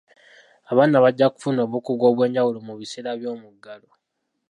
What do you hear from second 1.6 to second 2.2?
obukugu